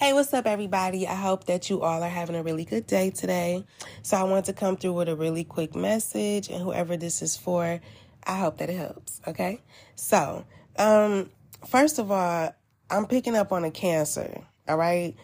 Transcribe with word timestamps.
Hey, 0.00 0.14
what's 0.14 0.32
up, 0.32 0.46
everybody? 0.46 1.06
I 1.06 1.14
hope 1.14 1.44
that 1.44 1.68
you 1.68 1.82
all 1.82 2.02
are 2.02 2.08
having 2.08 2.34
a 2.34 2.42
really 2.42 2.64
good 2.64 2.86
day 2.86 3.10
today. 3.10 3.66
So, 4.00 4.16
I 4.16 4.22
want 4.22 4.46
to 4.46 4.54
come 4.54 4.78
through 4.78 4.94
with 4.94 5.10
a 5.10 5.14
really 5.14 5.44
quick 5.44 5.74
message, 5.74 6.48
and 6.48 6.62
whoever 6.62 6.96
this 6.96 7.20
is 7.20 7.36
for, 7.36 7.82
I 8.26 8.38
hope 8.38 8.56
that 8.56 8.70
it 8.70 8.78
helps. 8.78 9.20
Okay. 9.28 9.60
So, 9.96 10.46
um, 10.78 11.28
first 11.68 11.98
of 11.98 12.10
all, 12.10 12.54
I'm 12.88 13.04
picking 13.08 13.36
up 13.36 13.52
on 13.52 13.64
a 13.64 13.70
cancer. 13.70 14.42
All 14.66 14.78
right. 14.78 15.14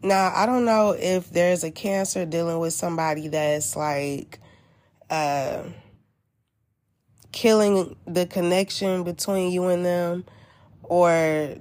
Now, 0.00 0.32
I 0.32 0.46
don't 0.46 0.64
know 0.64 0.92
if 0.92 1.28
there's 1.32 1.64
a 1.64 1.72
cancer 1.72 2.24
dealing 2.24 2.60
with 2.60 2.72
somebody 2.72 3.26
that's 3.26 3.74
like, 3.74 4.38
uh, 5.10 5.64
killing 7.32 7.96
the 8.06 8.26
connection 8.26 9.02
between 9.02 9.50
you 9.50 9.66
and 9.66 9.84
them, 9.84 10.24
or 10.84 11.56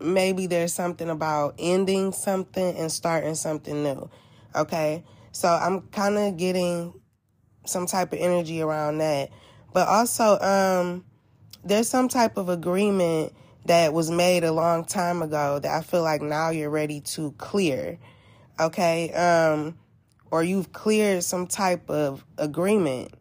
maybe 0.00 0.46
there's 0.46 0.72
something 0.72 1.10
about 1.10 1.54
ending 1.58 2.12
something 2.12 2.76
and 2.76 2.90
starting 2.90 3.34
something 3.34 3.82
new. 3.82 4.08
Okay. 4.54 5.04
So 5.32 5.48
I'm 5.48 5.82
kind 5.88 6.18
of 6.18 6.36
getting 6.36 6.94
some 7.66 7.86
type 7.86 8.12
of 8.12 8.18
energy 8.18 8.62
around 8.62 8.98
that. 8.98 9.30
But 9.72 9.88
also, 9.88 10.38
um, 10.40 11.04
there's 11.64 11.88
some 11.88 12.08
type 12.08 12.36
of 12.36 12.48
agreement 12.48 13.32
that 13.66 13.92
was 13.92 14.10
made 14.10 14.42
a 14.42 14.52
long 14.52 14.84
time 14.84 15.22
ago 15.22 15.58
that 15.58 15.70
I 15.70 15.82
feel 15.82 16.02
like 16.02 16.22
now 16.22 16.50
you're 16.50 16.70
ready 16.70 17.00
to 17.00 17.32
clear. 17.32 17.98
Okay. 18.58 19.12
Um, 19.12 19.78
or 20.30 20.42
you've 20.42 20.72
cleared 20.72 21.22
some 21.22 21.46
type 21.46 21.88
of 21.90 22.24
agreement. 22.38 23.12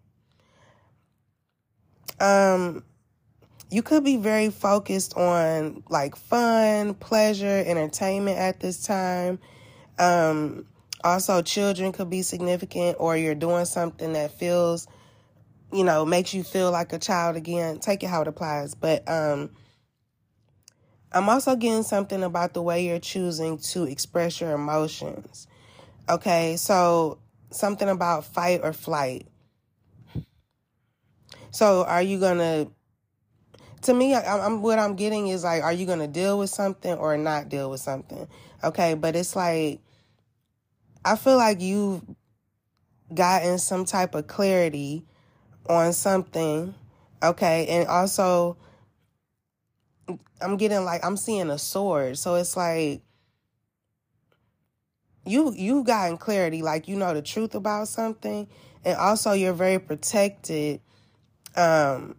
Um, 2.20 2.84
you 3.72 3.84
could 3.84 4.04
be 4.04 4.18
very 4.18 4.50
focused 4.50 5.16
on 5.16 5.84
like 5.90 6.16
fun, 6.16 6.96
pleasure, 6.96 7.64
entertainment 7.66 8.38
at 8.38 8.59
this 8.59 8.84
time. 8.84 9.40
Um, 10.00 10.66
also, 11.04 11.42
children 11.42 11.92
could 11.92 12.09
be 12.09 12.23
significant, 12.23 12.98
or 13.00 13.16
you're 13.16 13.36
doing 13.36 13.66
something 13.66 14.14
that 14.14 14.31
feels, 14.31 14.88
you 15.72 15.84
know, 15.84 16.06
makes 16.06 16.34
you 16.34 16.44
feel 16.44 16.72
like 16.72 16.94
a 16.94 17.00
child 17.00 17.36
again. 17.36 17.80
Take 17.80 18.03
it 18.03 18.08
how 18.08 18.22
it 18.22 18.28
applies. 18.28 18.76
But 18.76 19.08
um, 19.08 19.52
I'm 21.11 21.30
also 21.30 21.56
getting 21.56 21.83
something 21.83 22.23
about 22.23 22.54
the 22.54 22.61
way 22.61 22.86
you're 22.86 23.00
choosing 23.00 23.59
to 23.59 23.83
express 23.83 24.42
your 24.42 24.52
emotions. 24.52 25.48
Okay, 26.09 26.56
so 26.58 27.20
something 27.52 27.88
about 27.88 28.26
fight 28.26 28.61
or 28.64 28.73
flight. 28.73 29.28
So, 31.52 31.83
are 31.86 32.02
you 32.02 32.20
gonna 32.20 32.67
to 33.83 33.94
me, 33.94 34.13
I, 34.13 34.45
am 34.45 34.61
what 34.61 34.80
I'm 34.80 34.95
getting 34.95 35.27
is 35.27 35.44
like, 35.44 35.63
are 35.63 35.73
you 35.73 35.85
going 35.85 35.99
to 35.99 36.08
deal 36.08 36.38
with 36.38 36.49
something 36.49 36.94
or 36.94 37.17
not 37.17 37.49
deal 37.49 37.69
with 37.69 37.81
something? 37.81 38.27
Okay, 38.63 38.94
but 38.94 39.16
it's 39.16 39.36
like, 39.36 39.80
I 41.05 41.16
feel 41.16 41.38
like 41.38 41.61
you've 41.61 42.02
gotten 43.13 43.58
some 43.58 43.86
type 43.86 44.16
of 44.16 44.27
clarity 44.27 45.05
on 45.67 45.94
something. 45.94 46.73
Okay, 47.23 47.67
and 47.67 47.88
also, 47.88 48.58
I'm 50.41 50.58
getting 50.58 50.83
like 50.86 51.05
I'm 51.05 51.17
seeing 51.17 51.49
a 51.49 51.58
sword, 51.58 52.17
so 52.17 52.36
it's 52.36 52.55
like 52.55 53.02
you 55.25 55.53
you've 55.55 55.86
gotten 55.86 56.17
clarity, 56.17 56.61
like 56.61 56.88
you 56.88 56.95
know 56.95 57.14
the 57.14 57.21
truth 57.21 57.55
about 57.55 57.88
something, 57.88 58.47
and 58.86 58.97
also 58.97 59.33
you're 59.33 59.53
very 59.53 59.80
protected 59.80 60.81
um 61.55 62.16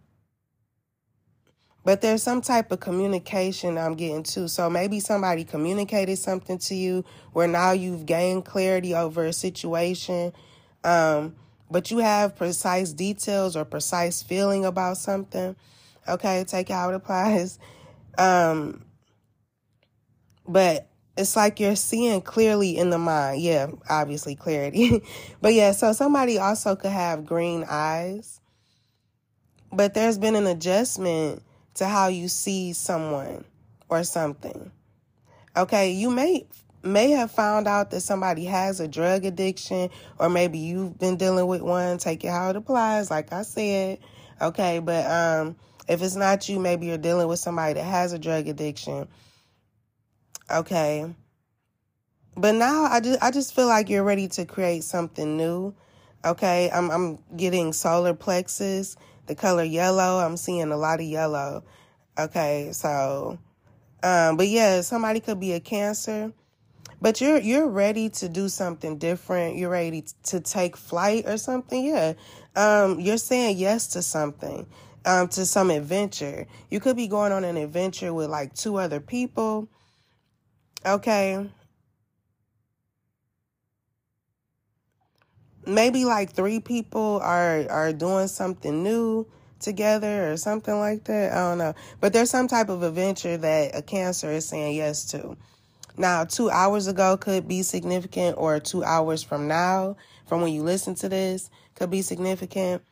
but 1.85 2.03
there's 2.03 2.23
some 2.23 2.43
type 2.43 2.71
of 2.73 2.81
communication 2.81 3.79
I'm 3.79 3.95
getting 3.95 4.23
too. 4.23 4.49
So 4.49 4.69
maybe 4.69 5.01
somebody 5.01 5.45
communicated 5.45 6.17
something 6.17 6.59
to 6.59 6.75
you 6.75 7.05
where 7.33 7.49
now 7.49 7.73
you've 7.73 8.05
gained 8.07 8.45
clarity 8.45 8.95
over 8.95 9.25
a 9.25 9.33
situation. 9.33 10.33
Um, 10.85 11.37
but 11.71 11.91
you 11.91 11.99
have 11.99 12.37
precise 12.37 12.93
details 12.93 13.57
or 13.57 13.65
precise 13.65 14.23
feeling 14.23 14.65
about 14.65 14.99
something. 14.99 15.57
Okay, 16.07 16.45
take 16.47 16.69
how 16.69 16.91
it 16.91 16.95
applies. 16.95 17.59
Um, 18.19 18.85
but 20.47 20.89
it's 21.17 21.37
like 21.37 21.61
you're 21.61 21.77
seeing 21.77 22.21
clearly 22.21 22.77
in 22.77 22.91
the 22.91 22.99
mind. 22.99 23.41
Yeah, 23.41 23.69
obviously 23.89 24.35
clarity. 24.35 25.03
but 25.41 25.55
yeah, 25.55 25.73
so 25.73 25.93
somebody 25.93 26.39
also 26.39 26.77
could 26.77 26.91
have 26.91 27.25
green 27.25 27.65
eyes. 27.69 28.41
But 29.73 29.95
there's 29.95 30.19
been 30.19 30.35
an 30.35 30.47
adjustment 30.47 31.43
to 31.81 31.89
how 31.89 32.09
you 32.09 32.29
see 32.29 32.75
someone 32.75 33.43
or 33.89 34.05
something. 34.05 34.71
Okay, 35.57 35.93
you 35.93 36.11
may 36.11 36.47
may 36.83 37.11
have 37.13 37.31
found 37.31 37.67
out 37.67 37.91
that 37.91 38.03
somebody 38.03 38.45
has 38.45 38.81
a 38.81 38.89
drug 38.89 39.25
addiction 39.25 39.89
or 40.19 40.29
maybe 40.29 40.59
you've 40.59 40.99
been 40.99 41.17
dealing 41.17 41.47
with 41.47 41.63
one, 41.63 41.97
take 41.97 42.23
it 42.23 42.29
how 42.29 42.51
it 42.51 42.57
applies 42.57 43.11
like 43.11 43.33
I 43.33 43.43
said. 43.43 43.99
Okay, 44.43 44.79
but 44.79 45.11
um 45.11 45.57
if 45.89 46.03
it's 46.03 46.17
not 46.17 46.47
you, 46.51 46.61
maybe 46.61 46.85
you're 46.85 46.99
dealing 46.99 47.29
with 47.29 47.39
somebody 47.39 47.73
that 47.73 47.85
has 47.85 48.13
a 48.13 48.19
drug 48.19 48.47
addiction. 48.47 49.09
Okay. 50.51 51.15
But 52.37 52.57
now 52.57 52.85
I 52.85 53.01
just 53.01 53.23
I 53.23 53.31
just 53.31 53.55
feel 53.55 53.69
like 53.69 53.89
you're 53.89 54.05
ready 54.05 54.29
to 54.29 54.45
create 54.45 54.85
something 54.85 55.39
new. 55.39 55.75
Okay? 56.27 56.71
I'm 56.71 56.91
I'm 56.91 57.19
getting 57.39 57.73
solar 57.73 58.13
plexus 58.13 58.97
the 59.31 59.37
color 59.37 59.63
yellow. 59.63 60.19
I'm 60.19 60.37
seeing 60.37 60.73
a 60.73 60.77
lot 60.77 60.99
of 60.99 61.07
yellow. 61.07 61.63
Okay, 62.19 62.71
so 62.73 63.39
um 64.03 64.37
but 64.37 64.49
yeah, 64.49 64.81
somebody 64.81 65.21
could 65.21 65.39
be 65.39 65.53
a 65.53 65.61
cancer. 65.61 66.33
But 67.01 67.21
you're 67.21 67.39
you're 67.39 67.69
ready 67.69 68.09
to 68.11 68.29
do 68.29 68.49
something 68.49 68.99
different. 68.99 69.57
You're 69.57 69.71
ready 69.71 70.05
to 70.25 70.41
take 70.41 70.77
flight 70.77 71.29
or 71.29 71.39
something. 71.39 71.85
Yeah. 71.85 72.15
Um 72.57 72.99
you're 72.99 73.19
saying 73.19 73.57
yes 73.59 73.87
to 73.89 74.03
something. 74.03 74.67
Um 75.05 75.29
to 75.29 75.47
some 75.47 75.71
adventure. 75.71 76.49
You 76.69 76.81
could 76.81 76.97
be 76.97 77.07
going 77.07 77.31
on 77.31 77.45
an 77.45 77.57
adventure 77.57 78.13
with 78.13 78.29
like 78.29 78.53
two 78.55 78.79
other 78.79 78.99
people. 78.99 79.69
Okay. 80.85 81.49
Maybe 85.75 86.05
like 86.05 86.33
three 86.33 86.61
people 86.61 87.21
are 87.23 87.67
are 87.71 87.93
doing 87.93 88.29
something 88.29 88.83
new 88.83 89.27
together 89.61 90.33
or 90.33 90.37
something 90.37 90.79
like 90.79 91.05
that. 91.05 91.33
I 91.33 91.37
don't 91.37 91.59
know. 91.59 91.75
But 92.01 92.13
there's 92.13 92.31
some 92.31 92.49
type 92.49 92.69
of 92.69 92.83
adventure 92.83 93.37
that 93.37 93.77
a 93.77 93.83
cancer 93.83 94.31
is 94.31 94.49
saying 94.49 94.77
yes 94.77 95.05
to. 95.13 95.37
Now, 95.97 96.25
two 96.25 96.51
hours 96.51 96.87
ago 96.87 97.17
could 97.17 97.47
be 97.47 97.63
significant, 97.63 98.37
or 98.39 98.59
two 98.59 98.83
hours 98.83 99.23
from 99.23 99.49
now, 99.49 99.97
from 100.27 100.41
when 100.41 100.53
you 100.53 100.63
listen 100.63 100.95
to 100.97 101.09
this, 101.09 101.51
could 101.75 101.91
be 101.91 102.03
significant. 102.03 102.83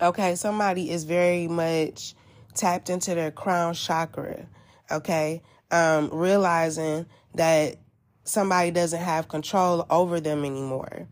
Okay, 0.00 0.34
somebody 0.34 0.90
is 0.90 1.04
very 1.04 1.46
much 1.46 2.14
tapped 2.54 2.88
into 2.90 3.14
their 3.14 3.30
crown 3.30 3.74
chakra. 3.74 4.46
Okay, 4.90 5.42
um, 5.70 6.08
realizing 6.10 7.06
that 7.34 7.76
somebody 8.24 8.70
doesn't 8.70 9.02
have 9.02 9.28
control 9.28 9.86
over 9.90 10.20
them 10.20 10.44
anymore. 10.44 11.08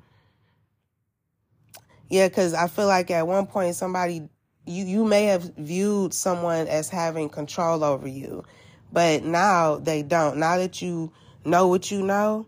Yeah, 2.09 2.29
because 2.29 2.55
I 2.55 2.69
feel 2.69 2.87
like 2.87 3.11
at 3.11 3.27
one 3.27 3.47
point 3.47 3.75
somebody 3.75 4.29
you 4.67 4.85
you 4.85 5.05
may 5.05 5.25
have 5.27 5.43
viewed 5.57 6.15
someone 6.15 6.69
as 6.69 6.89
having 6.89 7.29
control 7.29 7.85
over 7.85 8.09
you, 8.09 8.45
but 8.93 9.25
now 9.25 9.77
they 9.77 10.03
don't. 10.03 10.39
Now 10.39 10.57
that 10.59 10.81
you 10.81 11.13
know 11.45 11.69
what 11.69 11.91
you 11.91 12.03
know 12.03 12.47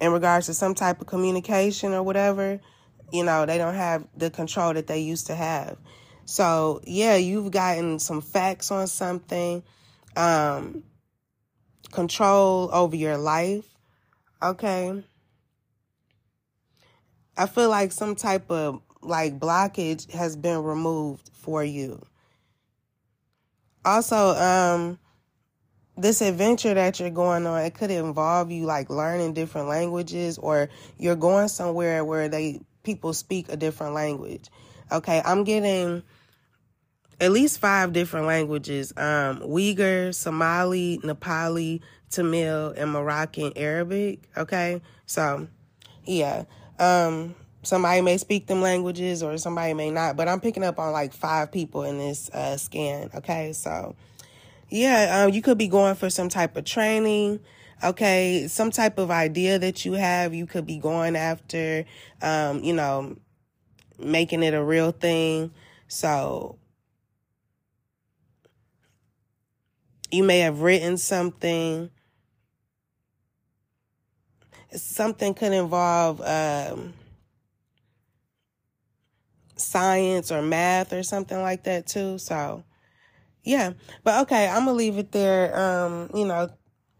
in 0.00 0.12
regards 0.12 0.46
to 0.46 0.54
some 0.54 0.74
type 0.74 1.00
of 1.00 1.06
communication 1.06 1.92
or 1.92 2.02
whatever, 2.02 2.60
you 3.12 3.22
know, 3.22 3.44
they 3.46 3.58
don't 3.58 3.74
have 3.74 4.06
the 4.16 4.30
control 4.30 4.72
that 4.74 4.86
they 4.86 5.00
used 5.00 5.26
to 5.26 5.34
have. 5.34 5.76
So, 6.24 6.80
yeah, 6.84 7.16
you've 7.16 7.50
gotten 7.50 7.98
some 7.98 8.20
facts 8.20 8.70
on 8.70 8.86
something, 8.86 9.62
um, 10.16 10.84
control 11.90 12.70
over 12.72 12.96
your 12.96 13.18
life. 13.18 13.64
Okay. 14.42 15.04
I 17.40 17.46
feel 17.46 17.70
like 17.70 17.90
some 17.90 18.16
type 18.16 18.50
of 18.50 18.82
like 19.00 19.38
blockage 19.40 20.10
has 20.10 20.36
been 20.36 20.62
removed 20.62 21.30
for 21.32 21.64
you. 21.64 22.02
Also, 23.82 24.34
um, 24.36 24.98
this 25.96 26.20
adventure 26.20 26.74
that 26.74 27.00
you're 27.00 27.08
going 27.08 27.46
on, 27.46 27.62
it 27.62 27.72
could 27.72 27.90
involve 27.90 28.50
you 28.50 28.66
like 28.66 28.90
learning 28.90 29.32
different 29.32 29.68
languages 29.68 30.36
or 30.36 30.68
you're 30.98 31.16
going 31.16 31.48
somewhere 31.48 32.04
where 32.04 32.28
they 32.28 32.60
people 32.82 33.14
speak 33.14 33.48
a 33.48 33.56
different 33.56 33.94
language. 33.94 34.50
Okay, 34.92 35.22
I'm 35.24 35.42
getting 35.42 36.02
at 37.22 37.32
least 37.32 37.58
five 37.58 37.94
different 37.94 38.26
languages. 38.26 38.92
Um, 38.98 39.40
Uyghur, 39.40 40.14
Somali, 40.14 41.00
Nepali, 41.02 41.80
Tamil, 42.10 42.74
and 42.76 42.90
Moroccan 42.90 43.54
Arabic. 43.56 44.28
Okay, 44.36 44.82
so 45.06 45.48
yeah. 46.04 46.44
Um, 46.80 47.36
somebody 47.62 48.00
may 48.00 48.16
speak 48.18 48.46
them 48.46 48.62
languages 48.62 49.22
or 49.22 49.36
somebody 49.38 49.74
may 49.74 49.90
not, 49.90 50.16
but 50.16 50.28
I'm 50.28 50.40
picking 50.40 50.64
up 50.64 50.78
on 50.78 50.92
like 50.92 51.12
five 51.12 51.52
people 51.52 51.84
in 51.84 51.98
this 51.98 52.30
uh, 52.30 52.56
scan. 52.56 53.10
Okay, 53.14 53.52
so 53.52 53.94
yeah, 54.70 55.22
um, 55.24 55.34
you 55.34 55.42
could 55.42 55.58
be 55.58 55.68
going 55.68 55.94
for 55.94 56.08
some 56.10 56.28
type 56.28 56.56
of 56.56 56.64
training. 56.64 57.40
Okay, 57.84 58.46
some 58.48 58.70
type 58.70 58.98
of 58.98 59.10
idea 59.10 59.58
that 59.58 59.84
you 59.84 59.94
have, 59.94 60.34
you 60.34 60.46
could 60.46 60.66
be 60.66 60.78
going 60.78 61.16
after, 61.16 61.84
um, 62.22 62.62
you 62.62 62.72
know, 62.72 63.16
making 63.98 64.42
it 64.42 64.54
a 64.54 64.62
real 64.62 64.92
thing. 64.92 65.50
So 65.88 66.58
you 70.10 70.22
may 70.24 70.40
have 70.40 70.60
written 70.60 70.96
something. 70.96 71.90
Something 74.74 75.34
could 75.34 75.52
involve 75.52 76.20
um, 76.20 76.94
science 79.56 80.30
or 80.32 80.42
math 80.42 80.92
or 80.92 81.02
something 81.02 81.40
like 81.40 81.64
that 81.64 81.86
too. 81.86 82.18
So 82.18 82.64
yeah, 83.42 83.72
but 84.04 84.22
okay, 84.22 84.48
I'm 84.48 84.64
gonna 84.64 84.72
leave 84.72 84.98
it 84.98 85.12
there. 85.12 85.58
Um, 85.58 86.10
you 86.14 86.26
know, 86.26 86.50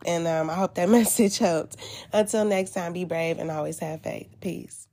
and 0.06 0.26
um, 0.26 0.50
I 0.50 0.54
hope 0.54 0.74
that 0.76 0.88
message 0.88 1.38
helped. 1.38 1.76
Until 2.12 2.44
next 2.44 2.72
time, 2.72 2.92
be 2.92 3.04
brave 3.04 3.38
and 3.38 3.50
always 3.50 3.78
have 3.78 4.02
faith. 4.02 4.34
Peace. 4.40 4.86